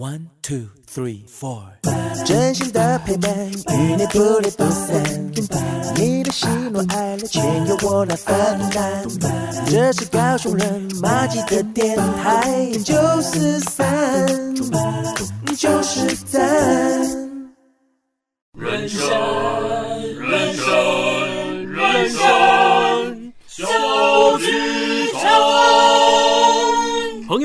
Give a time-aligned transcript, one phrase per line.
[0.00, 1.60] One two three four，
[2.24, 5.02] 真心的陪伴，与你不离不散。
[5.96, 8.36] 你的喜怒哀乐，全由我来分
[8.70, 9.04] 担。
[9.66, 14.54] 这是高雄人马吉的电台，九四三，
[15.56, 16.40] 就是三。
[18.56, 19.00] 人生，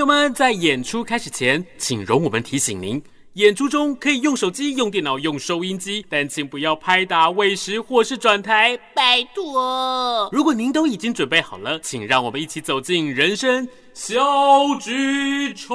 [0.04, 3.02] 友们，在演出开始前，请容我们提醒您：
[3.36, 10.30] 演出中可以用手机、用电脑、用收音机，但请不要拍打、喂食或是转台，拜托。
[10.34, 14.18] 如果您都已经准备好了，请让我们一起走进人生小
[14.82, 15.74] 剧场。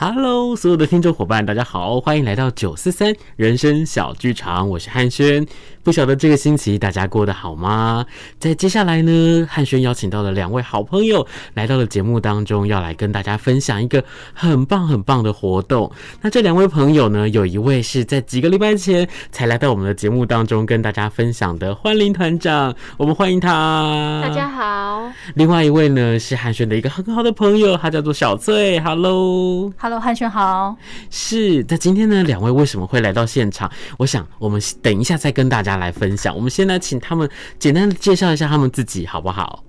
[0.00, 5.44] Hello，所有的听众伙伴，大家好，欢迎来到九四三人生小剧场，我是汉轩。
[5.82, 8.04] 不晓得这个星期大家过得好吗？
[8.38, 14.04] 在接下来呢，汉轩邀请到了两位好朋友来到了节目当中，要来跟大家分享一个
[14.34, 15.90] 很棒很棒的活动。
[16.20, 24.20] 那这两位朋友呢，有一位是在几个礼拜前才来到我们的节目当中跟大家分享的欢林团长，我们欢迎他。
[24.22, 25.10] 大家好。
[25.34, 28.78] 另外一位呢，是汉轩的一个很好的朋友，他叫做小翠。
[28.80, 29.72] Hello。
[29.78, 30.76] Hello，汉轩好。
[31.10, 33.70] 是，在今天呢，两位为什么会来到现场？
[33.96, 36.34] 我想我们等一下再跟大家来分享。
[36.34, 39.64] 我们先来请他们简单的介绍一下他们自己，好不好？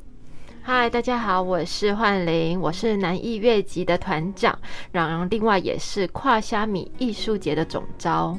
[0.61, 4.57] 嗨，大家好，我是幻灵，我是南艺乐集的团长，
[4.91, 8.37] 然后另外也是跨虾米艺术节的总招。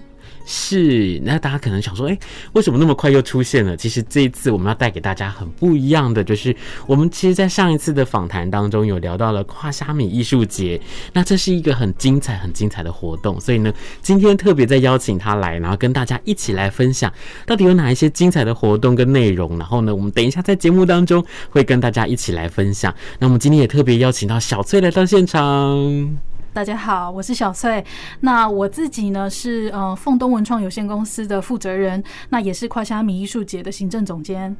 [0.52, 2.18] 是，那大家可能想说，哎、
[2.54, 3.76] 为什么那么快又出现了？
[3.76, 6.54] 其实这一次我们要带给大家很不一样的，就是
[6.86, 10.80] 我们其实，在上一次的访谈当中有聊到了跨虾米艺术节，
[11.12, 17.12] 那这是一个很精彩、很精彩的活动，所以呢，今天特别再邀请他来，然后跟大家一起来分享
[17.46, 19.56] 到底有哪一些精彩的活动跟内容。
[19.56, 22.92] 然后呢，我们等一下在节目当中会跟大家一起来分享。
[23.20, 26.29] 那我们今天也特别邀请到小翠来到现场。
[26.52, 27.84] 大家好，我是小翠。
[28.18, 34.56] 那我自己呢是呃凤东文创有限公司的负责人，那也是跨虾米艺术节的行政总监。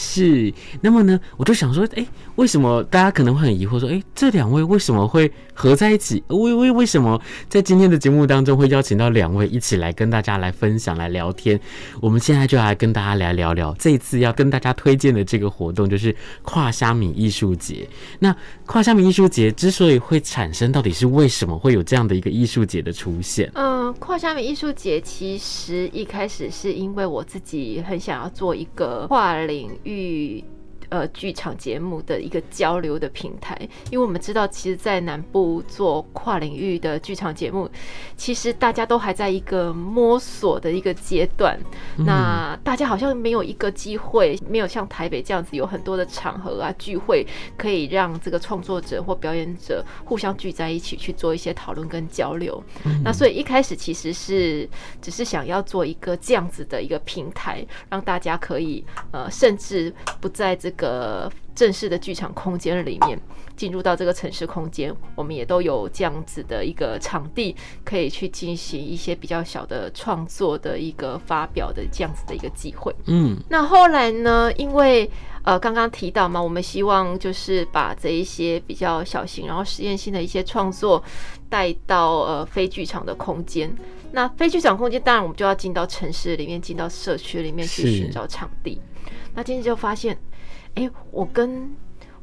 [0.00, 6.22] 是，那么呢，我就想说，哎、为什么大家可能会很疑惑说，哎、这两位为什么会合在一起？
[6.28, 11.58] 为为为什么在今天的节目当中会邀请到两位一起来跟大家来分享、来聊天？
[12.00, 17.84] 我们现在就来跟大家来聊聊这一次要跟大家推荐的这个活动，就是跨虾米艺术节。
[18.20, 18.34] 那
[18.66, 23.50] 跨虾米艺术节之所以会产生，到底是为什么会有这样的一个艺术节的出现？
[23.54, 29.87] 嗯，跨虾米艺术节其实一开始是因为我自己很想要做一个跨领域。
[29.88, 30.57] 与。
[30.90, 33.54] 呃，剧场节目的一个交流的平台，
[33.90, 37.68] 因为我们知道，其实，在南部做跨领域的剧场节目，
[38.16, 41.60] 其实大家都还在一个摸索的一个阶段。
[41.98, 42.06] 嗯。
[42.06, 47.26] 那大家好像没有一个机会，没有像台北这样子有很多的场合啊聚会，
[47.58, 52.64] 可以让这个创作者或表演者互相聚在一起去做一些讨论跟交流。
[52.86, 53.02] 嗯。
[53.04, 54.66] 那所以一开始其实是
[55.02, 60.77] 只是想要做一个这样子的一个平台，让大家可以呃，甚至不在这个。
[60.78, 63.20] 个正式的剧场空间里面，
[63.54, 72.94] 进入到这个城市空间，我们也都有这样子的一个场地，可以去进行一些比较小的创作的一个发表的这样子的一个机会。
[73.06, 75.10] 嗯，那后来呢，因为
[75.42, 81.02] 呃刚刚提到嘛，我们希望就是把这一些比较小型然后实验性的一些创作
[81.50, 83.70] 带到呃非剧场的空间。
[84.12, 88.80] 那非剧场空间，当然我们就要进到城市里面，进到社区里面去寻找场地。
[89.34, 90.16] 那今天就发现。
[90.78, 91.68] 哎、欸，我跟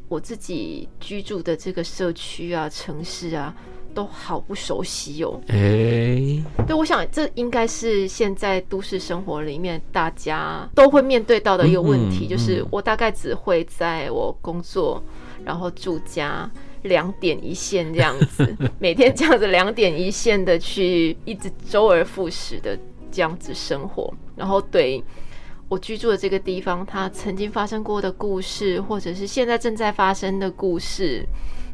[0.07, 3.53] 我自己居住的这个社区啊、城市啊，
[3.93, 5.41] 都好不熟悉哦。
[5.47, 15.03] 哎、欸，对，我想这应该是现在都市生活里面大家都会面对到的一个问题，嗯、就是我大概只会在我工作，
[15.43, 16.49] 然后住家
[16.83, 22.79] 两点一线这样子， 每天这样子两点一线的去一直周而复始的
[23.11, 25.03] 这样子生活，然后对。
[25.67, 31.25] 我居住的这个地方，它曾经发生过的故事，或者是现在正在发生的故事，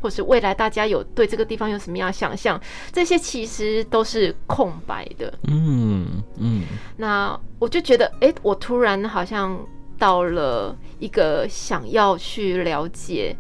[0.01, 2.59] 或是未来大家有对这个地方有什么样的想象，
[2.93, 5.33] 这些其实都是空白的。
[5.49, 6.63] 嗯嗯。
[6.95, 9.59] 那我就觉得，哎、欸，我突然好像
[9.99, 13.35] 到了一个想要去了解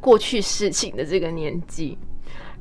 [0.00, 1.96] 过去事情的这个年纪，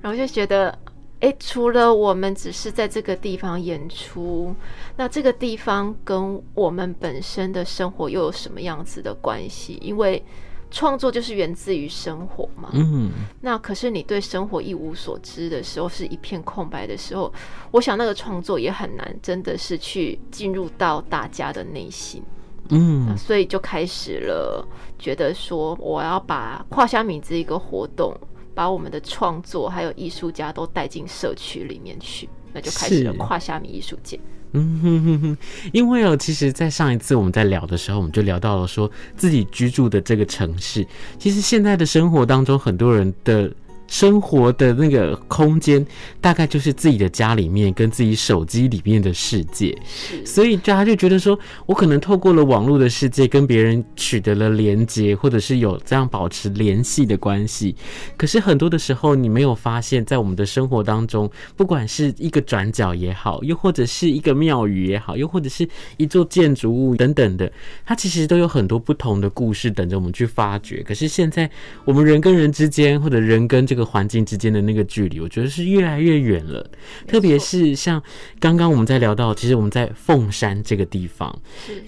[0.02, 0.78] 然后就觉得。
[1.22, 4.56] 诶，除了我们只是在这个地方演出，
[4.96, 9.80] 那这个地方跟我们本身的生活又有什么样子的关系？
[9.82, 10.24] 因为
[10.70, 12.70] 创作就是源自于生活嘛。
[12.74, 13.10] 嗯。
[13.42, 17.34] 那可是你对生活一无所知的时候，是一片空白的时候，
[17.72, 22.22] 我想那个创作也很难，真的是去进入到大家的内心。
[22.70, 24.68] 嗯，所以就开始了，
[25.00, 28.14] 觉得说我要把跨虾米这一个活动，
[28.58, 34.20] 把我们的创作还有艺术家都带进社区里面去，那就开始了跨虾米艺术节。
[34.54, 35.38] 嗯哼哼哼，
[35.72, 40.84] 因为哦，其实，在上一次我们在聊的时候，我们就聊到了说自己居住的这个城市，
[41.20, 43.54] 其实现在的生活当中，很多人的。
[43.88, 45.86] 生活的那个空间，
[46.22, 49.78] 大概就是自己的家里面跟自己手机里面的世界，
[50.26, 57.76] 所以大家就觉得说，我可能透过了网络的世界跟别人取得了连接，或者是有这样保持联系的关系。
[58.18, 67.52] 可是很多的时候，你没有发现，在我们的生活当中，不管是一个转角也好，又或者是一个庙宇也好，又或者是一座建筑物等等的，
[67.86, 70.84] 它其实都有很多不同的故事等着我们去发掘。
[70.84, 71.50] 可是现在，
[71.86, 76.70] 我们人跟人之间，或者人跟这个环境之间的那个距离，我觉得是越来越远了。
[77.08, 78.02] 特别是像
[78.40, 81.34] 刚刚我们在聊到，其实我们在凤山这个地方，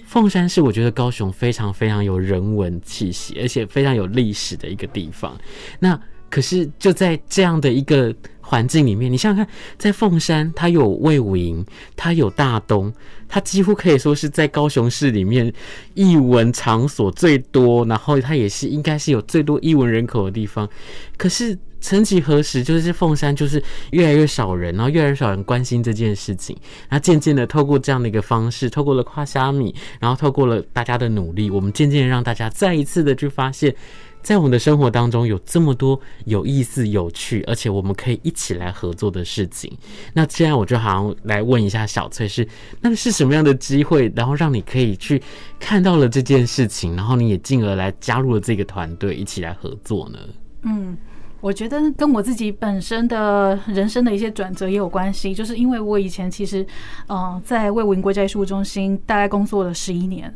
[0.06, 5.36] 凤山是我觉得高雄非常非常有人文气息，而且非常有历史的一个地方。
[5.80, 6.00] 那
[6.30, 11.66] 可是就在这样的一个环境里面，你想想看，在凤山，它有魏武营，
[11.96, 12.92] 它有大东，
[13.28, 15.52] 它几乎可以说是在高雄市里面
[15.94, 20.68] 艺文场所最多，然后它也是应该是有最多艺文人口的地方。
[21.16, 26.56] 可是曾几何时，就是凤山就是越来越少人，然后越来越少人关心这件事情。
[26.88, 33.74] 然后渐渐的，透过这样的一个方式，透过了跨虾米，然后透过了大家的努力，我们渐渐让大家再一次的去发现。
[34.22, 39.72] 在我们的生活当中有这么多有意思、有趣，而且我们可以一起来合作的事情。
[40.12, 42.46] 那现在我就好像来问一下小翠是，
[42.82, 45.22] 那是什么样的机会，然后让你可以去
[45.58, 50.18] 看到了这件事情，然后你也进而来加入了这个团队，一起来合作呢？
[50.64, 50.94] 嗯，
[51.40, 56.66] 我觉得跟我自己本身的人生的一些转折也有关系，就是因为我以前其实，
[57.06, 60.32] 呃，在魏武营国家艺术中心大概工作了十一年。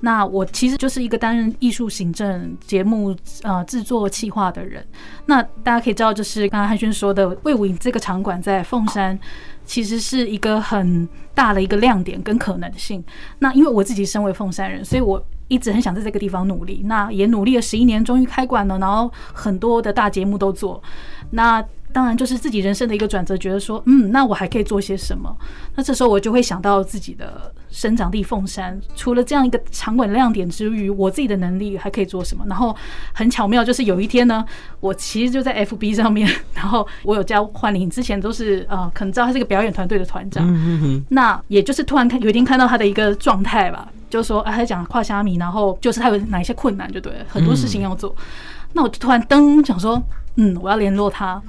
[0.00, 3.12] 那我其实就是一个担任艺术行政、节目
[3.42, 4.86] 呃制作企划的人。
[5.26, 9.18] 那大家可以知道，就是刚刚汉轩说的，魏武营这个场馆在凤山，
[9.64, 13.04] 其实是一个很大的一个亮点跟可能性。
[13.40, 16.82] 那因为我自己身为凤山人，所以我一直很想在这个地方努力。
[16.84, 20.82] 那也努力了十一年，终于开馆了，然后很多的大节目都做。
[21.30, 25.34] 那当然，就是自己人生的一个转折，觉得说，嗯，那我还可以做些什么？
[25.74, 32.44] 那这时候我就会想到自己的生长地凤山，除了这样一个场馆亮点之余，我自己的能力还可以做什么？
[32.46, 32.76] 然后
[33.14, 34.44] 很巧妙，就是有一天呢，
[34.80, 48.14] 我其实就在 FB 上面，然后我有加焕林，之前都是呃，可能知道他是个表演团队的团长，那也就是突然看有一天看到他的一个状态吧，就说啊，他讲跨虾米，然后就是他有哪一些困难，就对了，很多事情要做，
[48.72, 50.02] 那我就突然噔想说，
[50.36, 51.40] 嗯，我要联络他。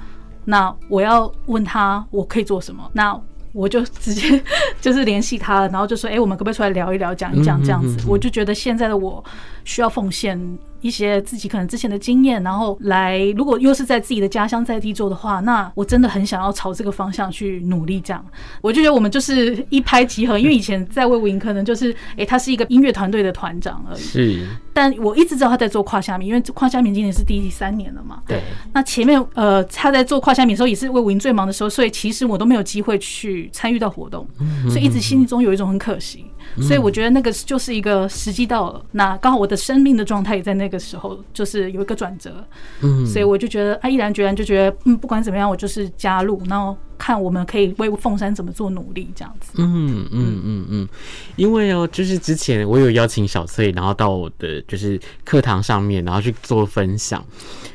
[0.46, 2.82] 那我要问他我可以做什么？
[2.94, 3.16] 那
[3.52, 4.42] 我就直接
[4.80, 9.22] 就是联系他了，然后就说：“哎，我们可不可以出来聊一聊，讲一讲这样子？”我就觉得现在的我
[9.64, 10.40] 需要奉献。
[10.80, 18.00] 一些自己可能之前的经验，然后来，如果又是在自己的家乡在地做的话，那我真的很想要朝这个方向去努力。
[18.00, 18.24] 这样，
[18.60, 20.38] 我就觉得我们就是一拍即合。
[20.38, 24.00] 因为以前在魏无营可能就是，哎，他是一个音乐团队的团长而已。
[24.00, 24.46] 是。
[24.72, 28.22] 但我一直知道他在做跨虾米，因为跨虾米今年是第三年了嘛。
[28.26, 28.40] 对。
[28.72, 34.26] 那前面呃，他在做跨虾米的时候，也是魏无营最忙的时候，所以其实我都没有机会去参与到活动，
[34.68, 36.24] 所以一直心中有一种很可惜。
[36.60, 42.44] 所以我觉得那个就是一个时机到了，那刚好我的生命的状态也在那个时候，就是有一个转折，
[42.82, 46.76] 嗯，所以我就觉得啊，毅然决然就觉得，嗯，不管怎么样，我就是加入，然后。
[47.00, 49.52] 看我们可以为凤山怎么做努力，这样子。
[49.54, 50.88] 嗯嗯嗯嗯，
[51.36, 57.24] 因为哦，就是之前我有邀请小翠，然后到我的就是课堂上面，然后去做分享。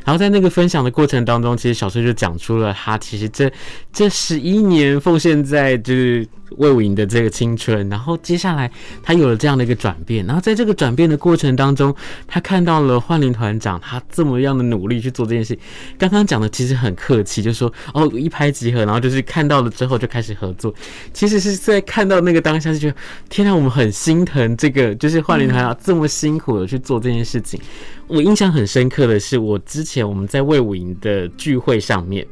[0.05, 3.51] 然后在那个分享的过程当中，其实小翠就讲出了她其实这
[3.91, 6.27] 这十一年奉献在就是
[6.57, 7.89] 魏武营的这个青春。
[7.89, 10.23] 然后接下来她有了这样的一个转变。
[10.27, 11.93] 然后在这个转变的过程当中，
[12.27, 15.57] 她看到了焕林团长他这么样的努力去做这件事。
[15.97, 19.14] 刚刚讲的其实很客气，就说哦一拍即合，然后就是。
[19.21, 20.73] 看到了之后就开始合作，
[21.13, 22.95] 其实是在看到那个当下就觉得，
[23.29, 27.59] 天啊，我们很心疼这个，就是换林团长这么辛苦的去做这件事情。
[28.07, 32.25] 我印象很深刻的是，我之前我们在魏武营的聚会上面。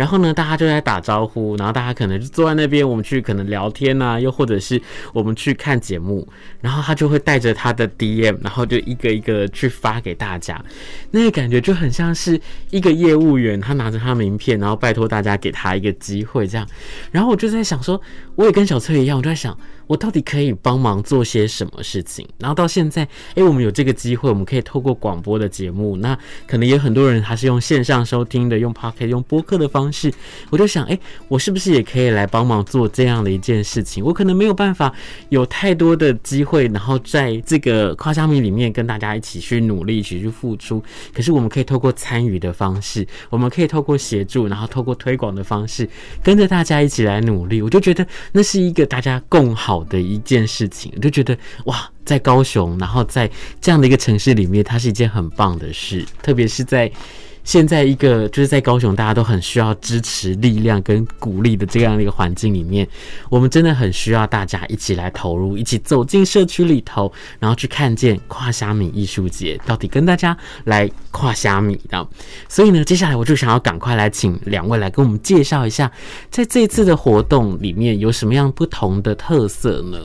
[0.00, 4.80] 然后呢，大家就在打招呼，然后大家可能就坐在那边，我们去可能聊天啊，又或者是
[5.12, 6.26] 我们去看节目，
[6.62, 10.58] 然后他就会带着他的 DM，然后就一个一个去发给大家，
[11.10, 12.40] 那个感觉就很像是
[12.70, 16.66] 一个业务员，他拿着他名片，然后拜托大家给他一个机会这样。
[17.10, 18.00] 然后我就在想说，
[18.36, 19.54] 我也跟小崔一样，我就在想。
[19.90, 22.24] 我到底可以帮忙做些什么事情？
[22.38, 23.02] 然后到现在，
[23.34, 26.16] 哎，我们有这个机会，我们可以透过广播的节目，那
[26.46, 30.14] 可能也很多人还是用线上收听的，用 Podcast 用播客的方式。
[30.48, 34.04] 我就想，哎，我是不是也可以来帮忙做这样的一件事情？
[34.04, 34.94] 我可能没有办法
[35.30, 40.80] 有太多的机会，然后在这个夸虾米里面跟大家一起去努力，一起去付出。
[41.12, 45.88] 可是我们可以透过参与的方式，我们可以透过协助，然后透过推广的方式，
[46.22, 47.60] 跟着大家一起来努力。
[47.60, 50.92] 我就觉得那是一个大家共好的一件事情。
[51.00, 56.90] 就觉得哇，在高雄，然后在这样的一个城市里面，它是一件很棒的事，特别是在。
[57.50, 62.86] 现在一个就是在高雄，大家都很需要支持、力量跟鼓励的这样的一个环境里面，
[63.28, 72.06] 我们真的很需要大家一起来投入，一起走进社区里头，然后去看见跨虾米艺术节到底跟大家来跨虾米的。
[72.48, 75.90] 所以呢，接下来我就想要赶快来请两位来跟我们介绍一下，
[76.30, 79.98] 在这次的活动里面有什么样不同的特色呢？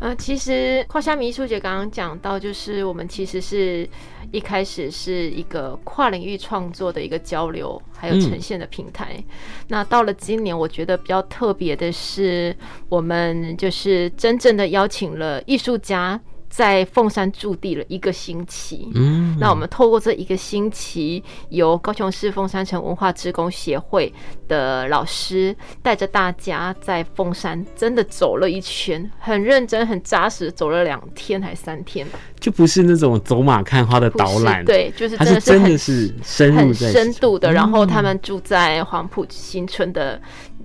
[0.00, 3.86] 呃，其实跨虾米艺术节刚刚讲到，就是我们其实是
[4.32, 9.16] 一开始是一个跨领域创作的一个交流，还有呈现的平台。
[9.16, 9.24] 嗯、
[9.66, 12.56] 那到了今年，我觉得比较特别的是，
[12.88, 16.20] 我们就是真正的邀请了艺术家。
[16.50, 24.12] 在凤山驻地了一个星期，嗯，那我们透过这一个星期，由高雄市凤山城文化职工协会
[24.48, 32.04] 的老师带着大家在凤山真的走了一圈，很认真、很扎实，走了两天还三天，
[32.40, 37.52] 就不是那种走马看花的导览，对，就是真的是很是深很深度的。
[37.52, 40.20] 然后他们住在黄埔新村的。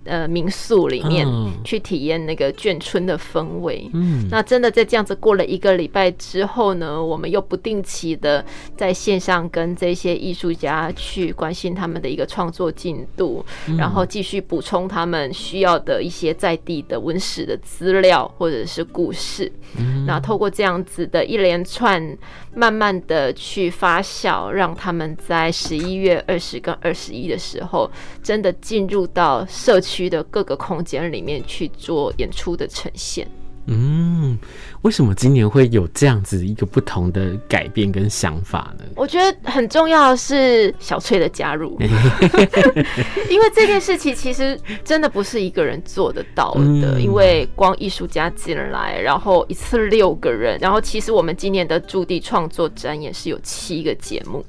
[0.05, 1.27] 呃，民宿里面
[1.63, 3.89] 去体验那个眷村的氛围。
[3.93, 8.45] 嗯，那真的在这样子过了一个礼拜之后呢，我们又不定期的
[8.77, 13.43] 在线上跟这些艺术家去关心他们的一个创作进度，
[13.79, 19.51] 然后继续补充他们需要的一些在地的文史的资料或者是故事。
[19.79, 22.15] 嗯，那透过这样子的一连串，
[22.53, 27.89] 慢慢的去发酵，让他们在十一月二十跟二十一的时候，
[28.21, 29.94] 真的进入到社区。
[29.95, 33.25] 区的各个空间里面去做演出的呈现。
[33.67, 34.37] 嗯，
[34.83, 38.85] 为什么今年会有这样子一个不同的改变跟想法呢？
[38.95, 41.75] 我觉得很重要的是小翠的加入，
[43.27, 46.61] 因为这件事情其实真的不是一个人做得到的。
[46.61, 54.45] 嗯、因为光艺术家进来，然后一次六个人，然后其实我们今年的驻地创作展演是有七个节目，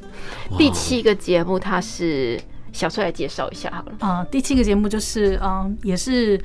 [0.58, 2.38] 第七个节目它是。
[2.76, 3.92] 小翠来介绍一下好了。
[4.00, 6.38] 啊、呃，第七个节目就是，嗯、呃，也是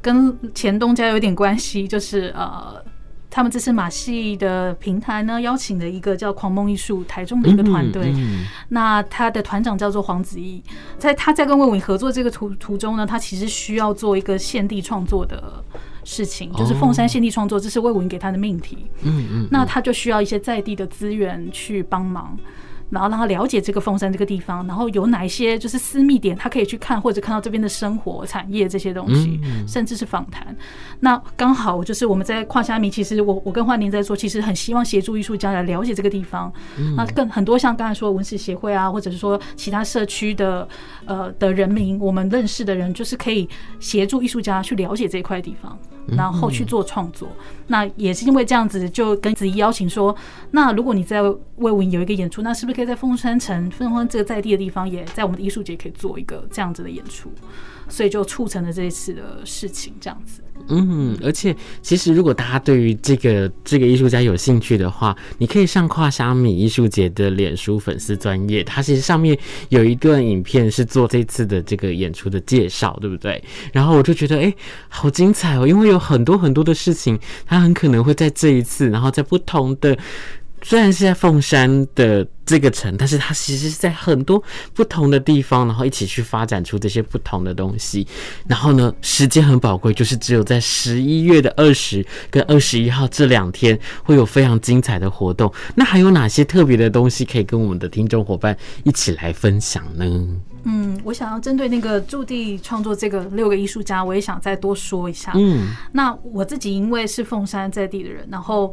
[0.00, 2.82] 跟前东家有点关系，就是呃，
[3.28, 8.12] 他们这次马戏的平台呢，邀请了一个叫狂梦艺术台中的一个团队。
[8.14, 10.62] 嗯嗯、那他的团长叫做黄子毅，
[10.98, 15.64] 在他在跟魏文合作这个途途中呢，他其实需要做一个现地创作的
[16.04, 18.86] 事情，就是凤山现地创作，这是魏文给他的命题。
[19.02, 22.38] 嗯嗯，那他就需要一些在地的资源去帮忙。
[22.92, 30.54] 然后让他了解这个凤山这个地方，然后有哪一些就是私密点，他可以去看或者看到这边的生活产业这些东西，甚至是访谈。
[31.00, 36.52] 那刚好就是我们在跨虾米，其实我我跟焕宁在说，其实很希望协助艺术家来了解这个地方。
[36.94, 40.68] 那更很多像刚才说文史协会啊，或者是说其他社区的
[41.06, 43.48] 呃的人民，我们认识的人，就是可以
[43.80, 45.78] 协助艺术家去了解这块地方。
[46.04, 47.28] 然后去做创作，
[47.68, 50.12] 那也是因为这样子，就跟子怡邀请说，
[50.50, 51.22] 那如果你在
[51.58, 57.32] 魏武营有一个演出，那是不是可以在凤山城、凤山这个在地的地方，也在我们的艺术节可以做一个这样子的演出？
[57.88, 60.42] 所以就促成了这一次的事情，这样子。
[60.68, 69.36] 嗯，而且其实如果大家对于这个这个艺术家有兴趣的话，你可以上跨虾米艺术节的脸书粉丝专业，它其实上面
[69.68, 73.42] 有一段影片是做这次的这个演出的介绍，对不对？
[73.72, 74.54] 然后我就觉得，哎，
[74.88, 79.98] 好精彩哦，因为有很多很多的事情，它很可能会在这一次，然后在不同的。
[80.62, 84.42] 虽然是在凤山的这个城，但是它其实是在很多
[84.72, 88.06] 不同的地方，然后一起去发展出这些不同的东西。
[88.46, 95.52] 然后呢，时间很宝贵，就是只有在十一月的二十跟二十一号这两天会有非常精彩的活动。
[95.74, 100.06] 那还有哪些特别的东西可以跟我们的听众伙伴一起来分享呢？
[100.64, 105.32] 嗯，我想要针对那个驻地创作这个六个艺术家，我也想再多说一下。
[105.34, 108.72] 嗯，那我自己因为是凤山在地的人，然后。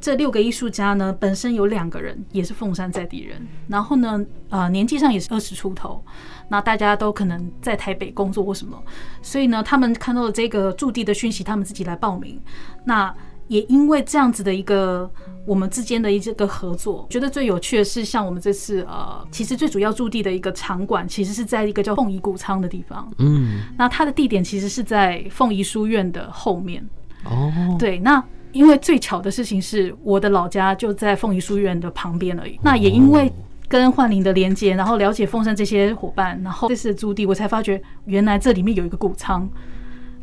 [0.00, 6.02] 这六个艺术家呢，本身有两个人也是凤山在地人，然后呢，呃，年纪上也是二十出头，
[6.48, 8.82] 那大家都可能在台北工作或什么，
[9.22, 12.40] 所以呢，他们看到了这个驻地的讯息，他们自己来报名。
[12.84, 13.14] 那
[13.48, 15.10] 也因为这样子的一个
[15.46, 23.10] 我们之间的一个合作，觉得最有趣的是，像我们这次呃，其实最主要驻地的一个场馆，其实是在一个叫凤仪谷仓的地方。
[23.18, 26.86] 嗯，那它的地点其实是在凤仪书院的后面。
[27.24, 32.58] 哦，对，那因为最巧的事情是我的老家就在凤仪书院的旁边而已。
[32.62, 33.32] 那也因为
[33.68, 39.48] 跟幻灵的连接，然后了解凤山这些伙伴，然后这次的驻地，我才发觉原来这里面有一个谷仓。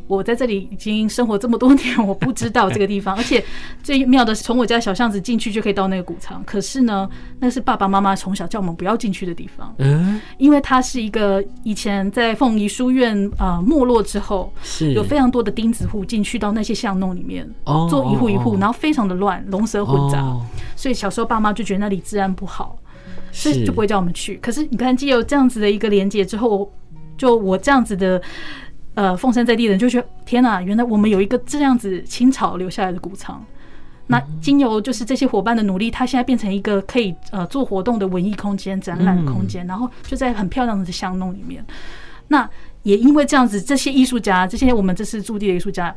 [0.08, 3.44] 我在这里已经生活这么多年，我不知道这个地方， 而且
[3.82, 6.44] 最妙的是，从我家小巷子进去就可以到那个谷仓。
[6.46, 7.10] 可是呢，
[7.40, 17.50] 那是爸爸妈妈从小叫我们不要进去的地方，嗯，因为它是一个以前在凤仪书院啊没落之后，是有非常多的钉子户进去到那些巷弄里面，
[17.90, 20.22] 做一户一户，然后非常的乱，龙蛇混杂，
[20.76, 22.78] 所以小时候爸妈就觉得那里治安不好，
[23.32, 24.38] 所以就不会叫我们去。
[24.38, 26.72] 可是你看，既有这样子的一个连接之后，
[27.18, 28.22] 就我这样子的。
[28.96, 33.46] 呃，凤山在地人就觉得天哪，原来我们有一个这样子清朝留下来的谷仓。
[34.08, 41.66] 那经由就是这些伙伴的努力，它现在变成一个可以呃做活动的文艺空间、展览的空间，然后就在很漂亮的巷弄里面。
[42.28, 42.50] 那
[42.84, 45.94] 也因为这样子，这些艺术家，这些我们这次驻地的艺术家，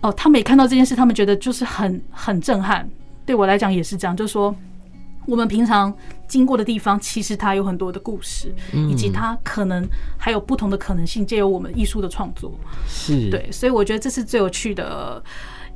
[0.00, 2.88] 哦，他们也看到这件事，他们觉得就是很很震撼。
[3.26, 4.54] 对我来讲也是这样，就是说。
[5.28, 5.94] 我们平常
[6.26, 12.58] 经过的地方，其实它有很多的故事，以及它可能还有不同的可能性，借由我们艺术的创作，
[12.88, 13.28] 是。
[13.30, 15.22] 对，所以我觉得这是最有趣的，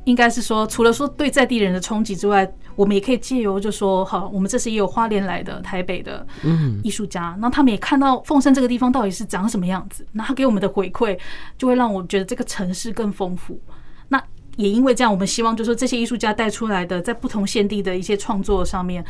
[0.05, 6.25] 应该是说，除了说对在地人的冲击之外，我们也可以借由就说，好，我们这次也有花莲来的台北的
[6.81, 11.15] 艺术家，那他们也看到凤山这个地方到底是长什么样子，那他给我们的回馈，
[11.59, 13.61] 就会让我觉得这个城市更丰富。
[14.55, 19.03] 那也因为这样，我们希望就是说，这些艺术家带出来的，在不同县地的一些创作上面，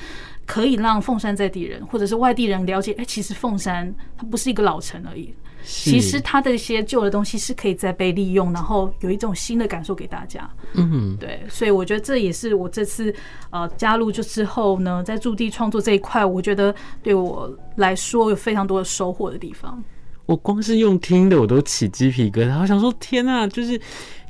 [0.45, 5.33] 可以让凤山在地人或者是外地人了解，哎，其实凤山它不是一个老城而已，
[5.63, 10.49] 其实它的一些旧的东西是可以再被利用，然后有一种新的感受给大家。
[10.73, 13.13] 嗯，对，所以我觉得这也是我这次
[13.49, 19.83] 呃加入就之后呢，在驻地创作这一块，我觉得对我来说有非常多的收获的地方。
[20.25, 23.79] 我光是用听的我都起鸡皮疙瘩，我想说天呐，就是。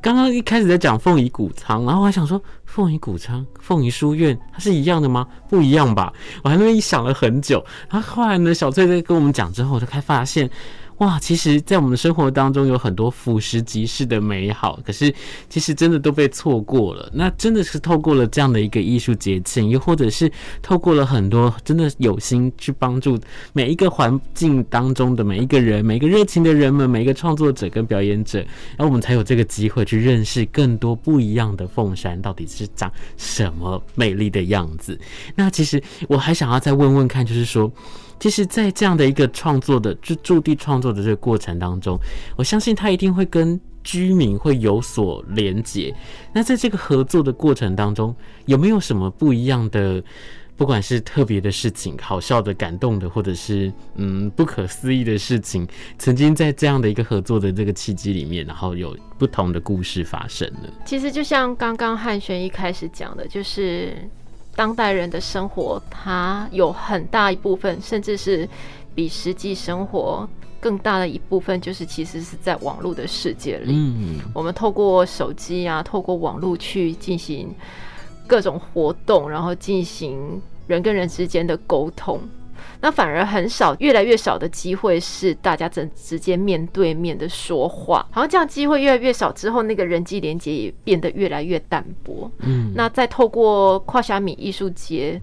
[0.04, 5.26] 刚刚一开始在讲凤仪谷仓，然后我还想说凤仪谷仓、凤仪书院它是一样的吗？
[5.48, 6.12] 不一样吧？
[6.44, 10.50] 我还那边想了很久，然后后来呢，小翠在跟我们讲之后，我就开发现。
[11.04, 15.14] 哇，其实，在我们的生活当中有很多俯拾即是的美好，可是
[15.50, 17.12] 其实真的都被错过了。
[17.14, 20.32] 那真的是透过了这样的一个艺术节庆，又或者是
[20.62, 23.20] 透过了很多真的有心去帮助
[23.52, 28.40] 每一个环境当中的每一个人、每一个热情的人们、每一个创作者跟表演者，
[28.78, 34.98] 然后我们才有这个机会去认识更多不一样的凤山到底是长什么美丽的样子。
[35.36, 37.70] 那其实我还想要再问问看，就是说。
[38.24, 42.00] 其实，在这样的一个创作的就驻地创作的这个过程当中，
[42.38, 45.94] 我相信他一定会跟居民会有所连结。
[46.32, 50.02] 那在这个合作的过程当中，有没有什么不一样的，
[50.56, 55.68] 不管是特别的事情、好笑的、感动的，或者是嗯不可思议的事情，
[56.00, 60.70] 曾经在这样的一个合作的这个契机里面，然后有不同的故事发生呢？
[60.86, 64.10] 其实就像刚刚汉轩一开始讲的，就是。
[64.56, 68.48] 当代人的生活，它有很大一部分，甚至是
[68.94, 70.28] 比实际生活
[70.60, 73.74] 更大的一部分，就是其实是在网络的世界里。
[73.76, 77.54] 嗯，我们透过手机啊，透过网络去进行
[78.28, 82.20] 各种活动，然后进行人跟人之间的沟通。
[82.84, 92.30] 那反而很少，越来越少的机会是大家真直接面对面的说话，好像这样机会越来越少之后，那个人际连接也变得越来越淡薄。
[92.40, 95.22] 嗯，那在透过跨虾米艺术节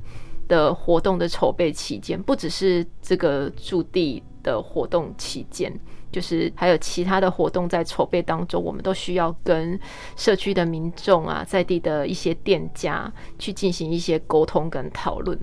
[0.49, 5.71] 的活动的筹备期间，不只是这个驻地的活动期间，
[6.11, 9.79] 就是还有其他的活动在筹备当中，我们都需要跟
[10.17, 15.39] 社区的民众啊，在地的一些店家去进行一些沟通跟讨论。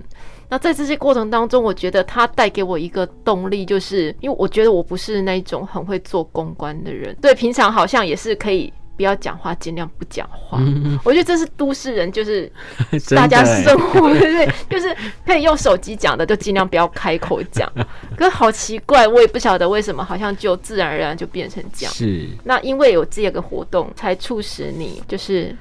[0.50, 10.60] 那在这些过程当中，我觉得他带给我一个动力，就是因为我觉得我不是那种很会做公关的人，对，平常好像也是可以不要讲话，尽量不讲话。
[11.04, 12.52] 我觉得这是都市人，就是
[13.14, 14.48] 大家生活对不对？
[14.68, 17.72] 就是可以用手机讲的，就尽量不要开口讲。
[18.18, 21.94] 可是好奇怪，我也不晓得为什么，好像就自然而然就变成这样。
[21.94, 22.26] 是。
[22.42, 25.56] 那因为有这个活动，才促使你就是。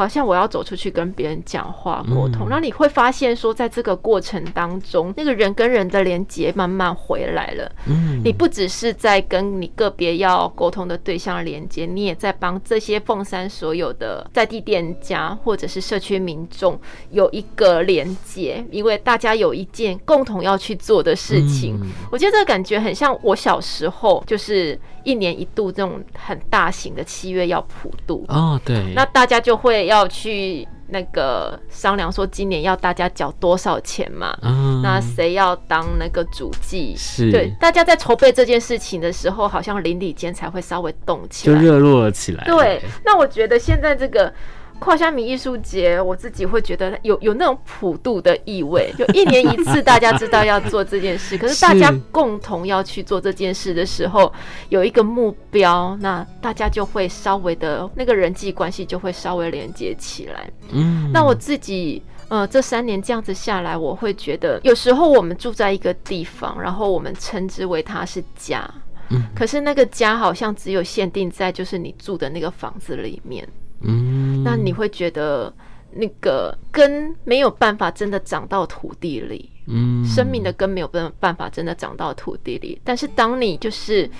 [0.00, 7.70] 好像我要走出去跟别人讲话沟通，那你会发现说，在这个过程当中，那个人跟人的连接慢慢回来了。
[7.86, 21.78] 嗯，你不只是在跟你个别要沟通的对象连接，你也在帮这些凤山所有的在地店家或者是社区民众有一个连接，因为大家有一件共同要去做的事情。
[22.10, 29.90] 我觉得这个感觉很像我小时候，就是一年一度这种很大型的七月要普渡哦，对，那大家就会。
[29.90, 34.36] 要去那个商量说今年要大家缴多少钱嘛？
[34.42, 36.94] 嗯、那谁要当那个主祭？
[36.96, 42.44] 是对，大家在筹备这件事情的时候，好像邻里间才会稍微动起来，就热络了起来。
[42.44, 44.32] 对，那我觉得现在这个
[44.80, 54.32] 跨虾米艺术节，我自己会觉得有有那种普渡的意味， 就一年一次，大家知道要做这件事，可是大家共同要去做这件事的时候，
[54.70, 60.50] 有一个目标，那大家就会稍微的那个人际关系就会稍微连接起来。
[60.72, 62.02] 嗯，那我自己。
[62.30, 68.64] 呃，这三年这样子下来，我会觉得有时候我们住在一个地方，然后我们称之为它是家，
[69.08, 73.44] 嗯，可是那个家好像只有限定在就是你住的那个房子里面，
[73.82, 75.52] 嗯，那你会觉得
[75.92, 84.10] 那个根没有办法真的长到土地里，嗯，生命的根没有办办法真的长到土地里，但是当你就是。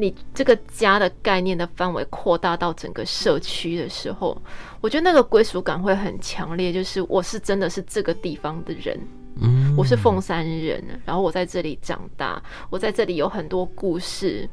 [0.00, 4.40] 你这个家的概念的范围扩大到整个社区的时候，
[4.80, 6.72] 我觉得那个归属感会很强烈。
[6.72, 8.96] 就是我是真的是这个地方的人，
[9.40, 14.48] 嗯，我是凤山人，然后我在这里长大，我在这里有很多故事，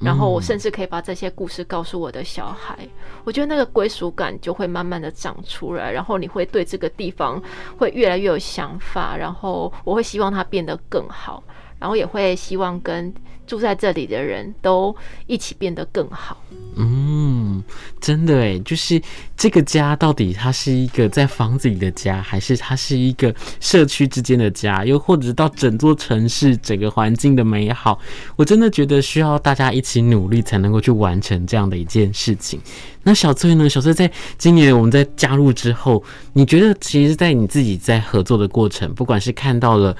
[0.00, 2.76] 然后我甚至可以把这些故事告诉我的小孩。
[3.24, 7.42] 我觉得那个归属感就会慢慢的长出来，然后你会对这个地方
[7.78, 11.42] 会越来越有想法，然后我会希望它变得更好。
[11.84, 13.12] 然后也会希望跟
[13.46, 16.42] 住在这里的人都一起变得更好。
[16.76, 17.62] 嗯，
[18.00, 18.98] 真的诶，就是
[19.36, 27.98] 这个家到底它是一个在房子里的家，还是它是一个社区之间的家，又或者到整座城市整个环境的美好？
[28.34, 32.58] 我真的觉得需要大家一起努力才能够去完成这样的一件事情。
[33.02, 33.68] 那小翠呢？
[33.68, 39.94] 小翠在今年我们在加入之后，你觉得其实，在你自己在合作的过程，不管是看到了。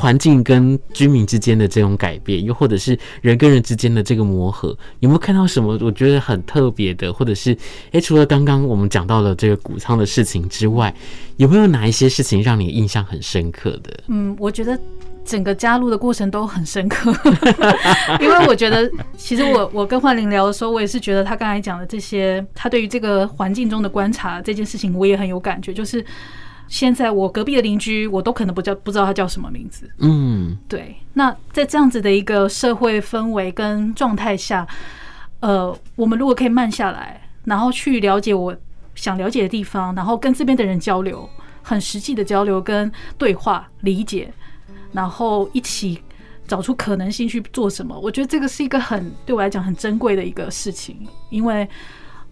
[0.00, 7.54] 环境跟居民之间的这种改变，又或者是人跟人之间的这个磨合，有没有看到什么我觉得很特别的，或者是
[7.90, 10.94] 诶、除了刚刚我们讲到了这个谷仓的事情之外，
[11.36, 14.04] 有没有哪一些事情让你印象很深刻的？
[14.08, 14.78] 嗯，我觉得
[15.22, 17.14] 整个加入的过程都很深刻，
[18.20, 26.02] 因为我觉得其实我我跟焕玲聊的时候，我也是觉得他刚才讲的这些，他对于这个环境中的观察这件事情，我也很有感觉，就是。
[26.70, 29.90] 现在我隔壁的邻居，我都可能不叫不知道他叫什么名字。
[29.98, 30.94] 嗯，对。
[31.14, 34.64] 那在这样子的一个社会氛围跟状态下，
[35.40, 38.56] 呃，我们如果可以慢下来，然后去了解我
[38.94, 41.28] 想了解的地方，然后跟这边的人交流，
[41.60, 44.32] 很实际的交流跟对话理解，
[44.92, 46.00] 然后一起
[46.46, 47.98] 找出可能性去做什么。
[47.98, 51.68] 我觉得这个是一个很对我来讲很珍贵的一个事情，因为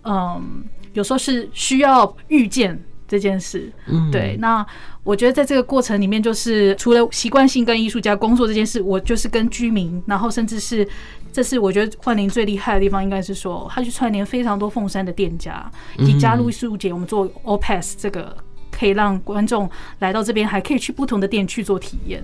[0.04, 2.80] 嗯，有时候是需要遇见。
[3.08, 4.64] 这件事，嗯，对，那
[5.02, 10.86] 我觉得在这个过程里面，就是除了习惯性跟艺术家工作这件事，我就是跟居民，然后甚至是，
[11.32, 18.36] 这是我觉得焕玲最厉害的地方，应该是说，他去串联非常多凤山的店家，以及加入艺术节，我们做 OPAS 这个
[18.70, 19.68] 可以让观众
[20.00, 22.22] 来到这边，还可以去不同的店去做体验。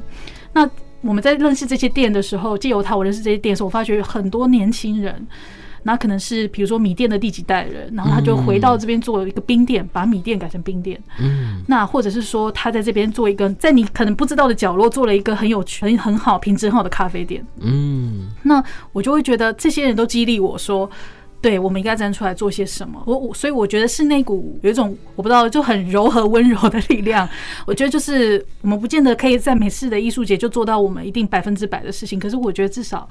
[0.53, 0.69] 那
[1.01, 5.27] 我们在认识这些店的时候，借由他我认识这些店的时候，我发觉很多年轻人。
[5.87, 11.01] 那可能是比如说米店的第几代人，然后他就回到这边做一个冰店，把米店改成冰店。
[11.21, 17.47] 嗯，那或者是说他在这边做一个在你可能不知道的角落做了一个很有趣很很好品质很好的咖啡店。
[17.61, 20.91] 嗯，那我就会觉得这些人都激励我说，
[21.43, 23.03] 对，我们应该站出来做些什么。
[23.05, 27.29] 我我所以我觉得是那股有一种我不知道就很柔和温柔的力量。
[27.67, 33.07] 我觉得就是我们不见得可以在每次的艺术节就做到我们一定百分之百的事情，可是我觉得至少。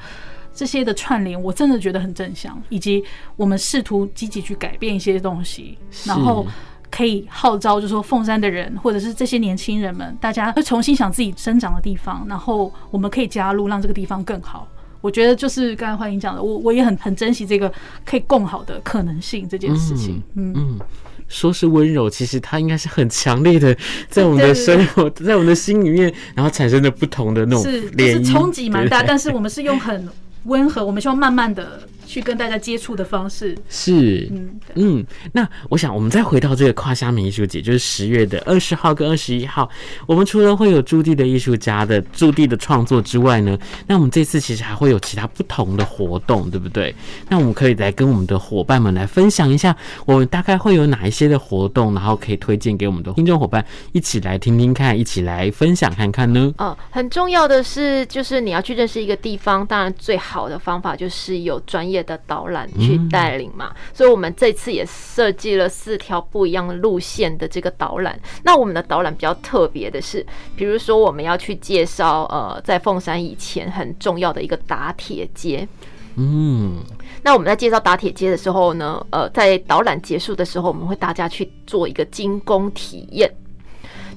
[0.53, 3.03] 这些的串联，我真的觉得很正向，以及
[3.35, 6.45] 我们试图积极去改变一些东西，然后
[6.91, 14.67] 可以号召，就是说凤山的人，或者是这些年轻人们，大家会重新想自己生长的地方，然后我们可以加入，让这个地方更好。
[15.01, 17.69] 我觉得就是刚才欢迎讲的，我我也很很珍惜这个
[18.05, 20.21] 可以共好的可能性这件事情。
[20.35, 20.79] 嗯嗯，
[21.27, 23.75] 说是温柔，其实它应该是很强烈的，
[24.07, 30.07] 在我们的生活，在我们的心里面，然后产生的不同的那种是就是冲击蛮大，但是我们是用很。
[30.45, 31.87] 温和，我们希望慢慢的。
[32.05, 39.69] 去跟大家接触的方式是，嗯嗯，那我想我们再回到这个跨虾米艺术节，就是十月的二十号跟二十一号，
[40.05, 46.93] 我们除了会有驻地的艺术家的驻地的创作之外呢，那我们这次其实还会有其他不同的活动，对不对？
[47.29, 56.53] 那我们可以来跟我们的伙伴们来分享一下，我们大概会有哪一些的活动，然后可以推荐给我们的听众伙伴一起来听听看，一起来分享看看呢？
[56.57, 68.17] 嗯，很重要的是，就是你要去认识一个地方，当然最好的方法就是有专业的导览去带领嘛，所以我们这次也设计了四条不一样的路线的这个导览。
[68.43, 70.25] 那我们的导览比较特别的是，
[70.55, 75.67] 比如说我们要去介绍呃，在凤山以前很重要的一个打铁街。
[76.15, 76.77] 嗯，
[77.23, 83.29] 那我们在介绍打铁街的时候呢，呃，在导览结束的时候，我们会大家去做一个精工体验。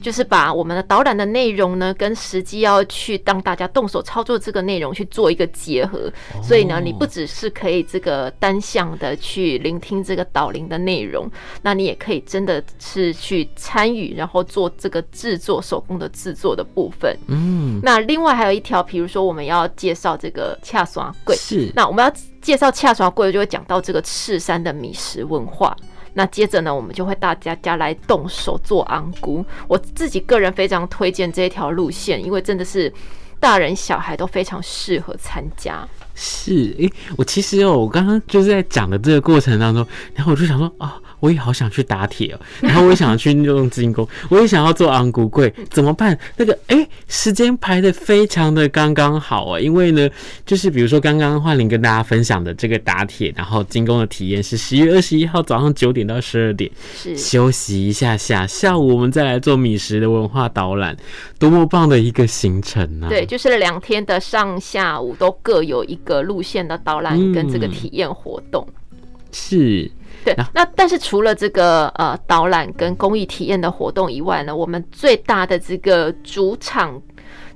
[0.00, 6.12] 就是把我们的导览的内容呢，跟实际要去当大家动手操作这个内容去做一个结合。
[6.42, 11.30] 所以呢，你不只是可以这个单向的去聆听这个导聆的内容，
[11.62, 17.16] 那你也可以真的是去参与，然后做这个制作手工的制作的部分。
[17.28, 25.76] 嗯，那另外还有一条，比如说我们要介绍这个恰刷柜，是那我们要介绍恰刷柜，就会讲到这个赤山的米食文化。
[26.18, 29.44] 那接着呢，我们就会大家家来动手做昂姑。
[29.68, 32.90] 我自己个人非常推荐这一条路线，因为真的是
[33.38, 35.86] 大人小孩都非常适合参加。
[36.14, 41.00] 是，诶、我其实哦，我刚刚就是在讲的这个过程当中，然后我就想说啊。
[41.20, 46.18] 我也好想去打铁哦，然后我也想去用金工， 我也想要做昂古贵，怎么办？
[46.36, 50.08] 那个哎、欸，时间排的非常的刚刚好啊，因为呢，
[50.44, 60.96] 就是比如说刚刚焕玲跟大家分享的这个打铁，然后金工的体验是十月二十一号早上九点到十二点，是休息一下下，下午我们再来做米食的文化导览，
[61.38, 63.08] 多么棒的一个行程呢、啊？
[63.08, 68.98] 对，就是两天的上下午都各有一个路线的导览跟这个体验活动，嗯、
[69.32, 69.90] 是。
[70.26, 77.00] 对，那但是除了这个呃导览跟公益体验的活动以外呢，我们最大的这个主场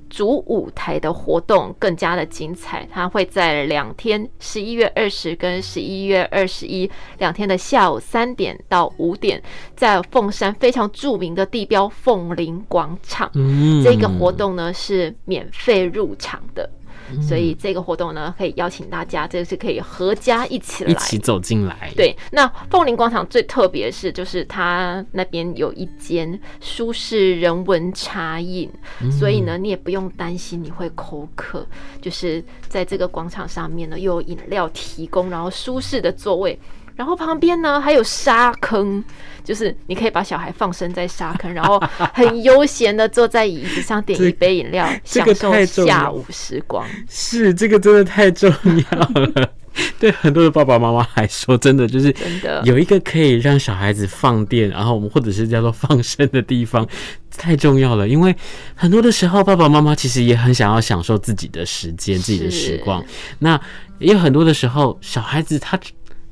[0.09, 9.41] 主舞台的活动更加的精彩，它会在两天，十一月二十跟十一月二十一两天的下午三点到五点，
[9.75, 16.69] 在凤山非常著名的地标凤林广场，嗯，这个活动呢是免费入场的。
[17.21, 21.91] 所以这个活动呢，可以邀请大家，这个是可以合家一起来，一起走进来。
[21.95, 28.69] 对，那凤林广场最特别的是，就是它那边有一间舒适人文茶饮，
[29.11, 31.65] 所以呢，你也不用担心你会口渴，
[32.01, 36.59] 就是在这个广场上面呢，又有饮料提供，然后舒适的座位。
[36.95, 39.03] 然后旁边呢还有沙坑，
[39.43, 41.81] 就是你可以把小孩放生在沙坑，然后
[42.13, 46.85] 很悠闲的坐在椅子上点一杯饮料，享受下午时光。
[47.09, 48.51] 是这个真的太重
[48.91, 49.51] 要了，
[49.99, 56.87] 对很多的爸爸妈妈来说，真的就是真的有一个可以让小孩子放电，然后我们或者是叫做放生的地方，
[57.35, 58.07] 太重要了。
[58.07, 58.35] 因为
[58.75, 63.03] 很多的时候，爸爸妈妈其实也很想要享受自己的时间、自己的时光。
[63.39, 63.59] 那
[63.99, 65.79] 也有很多的时候，小孩子他。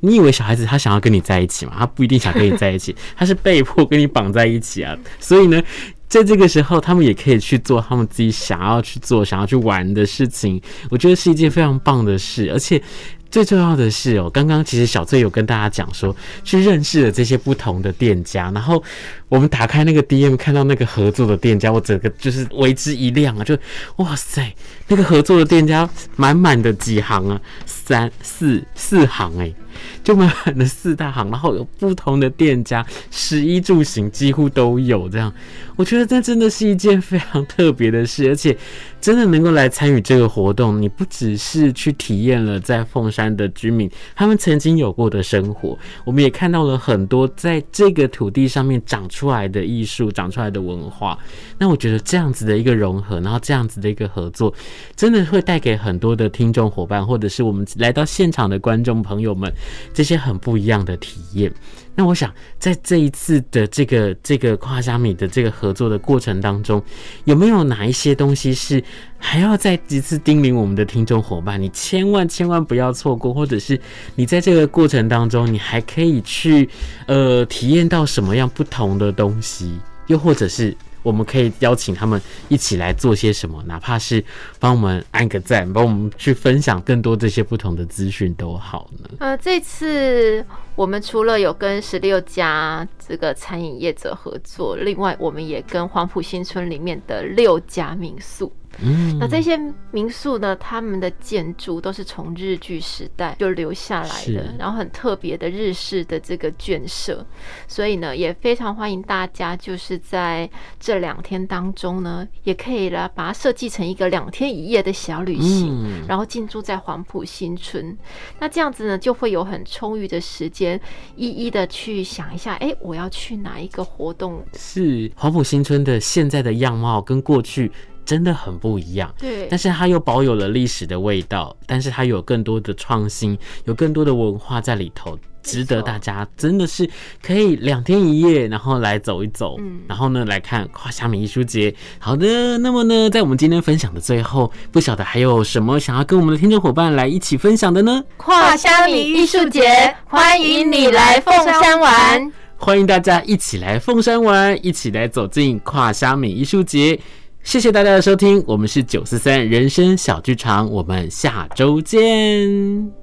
[0.00, 1.74] 你以为小孩子他想要跟你在一起吗？
[1.78, 4.96] 他不一定想跟你在一起， 他是被迫跟你绑在一起啊。
[5.18, 5.62] 所以呢，
[6.08, 10.60] 在这个时候，他们也可以去做他们自己想要去做、想要去玩的事情。
[10.90, 12.82] 我觉得是一件非常棒的事，而且
[13.30, 18.82] 最重要的是哦，刚刚其实小翠有跟大家讲说，去认识了这些不同的店家，然后
[19.28, 23.44] 我们打开那个 DM 看到那个合作的店家，我整个就是为之一亮啊！
[23.44, 23.56] 就
[23.96, 24.52] 哇塞，
[24.88, 29.54] 那个合作的店家满满的几行啊，三四四行哎、欸。
[30.02, 35.08] 就满满的四大行，然后有不同的店家，食衣住行几乎都有。
[35.08, 35.32] 这样，
[35.76, 38.56] 我觉得这真的是一件非常特别的事，而且
[39.00, 51.18] 真的能够来参与这个活动，你不只是去体验了在凤山的居民他们曾经有过的生活，我们也看到了很多在这个土地上面长出来的艺术、长出来的文化。
[51.58, 54.52] 那我觉得这样子的一个融合，然后这样子的一个合作，
[54.96, 59.50] 真的会带给很多的听众伙伴，或者是我们来到现场的观众朋友们。
[59.92, 61.52] 这些很不一样的体验。
[61.94, 66.82] 那我想，在这一次的这个这个跨虾米的这个合作的过程当中，
[67.24, 68.82] 有没有哪一些东西是
[69.18, 71.60] 还要再一次叮咛我们的听众伙伴？
[71.60, 73.78] 你千万千万不要错过，或者是
[74.14, 76.68] 你在这个过程当中，你还可以去
[77.06, 79.78] 呃体验到什么样不同的东西？
[80.06, 80.74] 又或者是？
[81.02, 84.24] 我们可以邀请他们一起来做些什么，哪怕是
[84.58, 89.10] 帮我们按个赞，帮我们去分享更多这些不同的资讯都好呢。
[89.18, 98.52] 呃，这次我们除了有跟十六家这个餐饮业者合作，另外我们也跟黄埔新村里面的六家民宿。
[98.82, 99.58] 嗯，那这些
[99.90, 107.24] 民宿呢，他们的建筑都是从日剧时代就留下来的，然后很特别的日式的这个建设，
[107.68, 117.96] 所以呢，也非常欢迎大家，就是在这两天当中呢，也可以来把它设计成一个两天一夜的小旅行，然后进驻在黄埔新村。
[118.38, 120.80] 那这样子呢，就会有很充裕的时间，
[121.16, 124.42] 一一的去想一下，哎，我要去哪一个活动？
[124.54, 127.70] 是黄埔新村的现在的样貌跟过去。
[128.04, 136.88] 真的很不一样，对，但是它又保有了历史的味道，但是它有更多的创新，有更多的文化在里头，值得大家真的是
[137.22, 141.72] 可以两天一夜，然后来走一走，嗯，然后呢来看跨虾米艺术节。
[141.98, 148.02] 好的，那么呢，在我们今天分享的最后，不晓得还有什么想要跟我们的听众伙伴来一起分享的呢？
[148.16, 152.32] 跨虾米艺术节，欢迎你来凤山玩。
[152.56, 157.00] 欢迎大家一起来凤山玩，一起来走进跨虾米艺术节。
[157.42, 162.99] 谢谢大家的收听，我们是九四三人生小剧场，我们下周见。